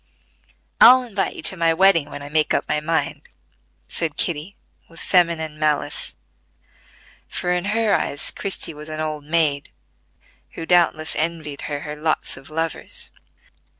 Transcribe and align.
"I'll 0.81 1.03
invite 1.03 1.35
you 1.35 1.43
to 1.43 1.55
my 1.57 1.75
wedding 1.75 2.09
when 2.09 2.23
I 2.23 2.29
make 2.29 2.55
up 2.55 2.67
my 2.67 2.79
mind," 2.79 3.29
said 3.87 4.17
Kitty, 4.17 4.55
with 4.89 4.99
feminine 4.99 5.59
malice; 5.59 6.15
for 7.27 7.51
in 7.53 7.65
her 7.65 7.93
eyes 7.93 8.31
Christie 8.31 8.73
was 8.73 8.89
an 8.89 8.99
old 8.99 9.25
maid 9.25 9.71
who 10.53 10.65
doubtless 10.65 11.15
envied 11.15 11.61
her 11.69 11.81
her 11.81 11.95
"lots 11.95 12.35
of 12.35 12.49
lovers." 12.49 13.11